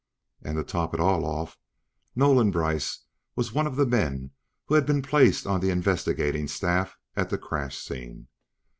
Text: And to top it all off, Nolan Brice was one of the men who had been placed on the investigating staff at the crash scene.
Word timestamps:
And 0.41 0.57
to 0.57 0.63
top 0.63 0.95
it 0.95 0.99
all 0.99 1.23
off, 1.25 1.59
Nolan 2.15 2.49
Brice 2.49 3.05
was 3.35 3.53
one 3.53 3.67
of 3.67 3.75
the 3.75 3.85
men 3.85 4.31
who 4.65 4.73
had 4.73 4.87
been 4.87 5.03
placed 5.03 5.45
on 5.45 5.59
the 5.59 5.69
investigating 5.69 6.47
staff 6.47 6.97
at 7.15 7.29
the 7.29 7.37
crash 7.37 7.77
scene. 7.77 8.27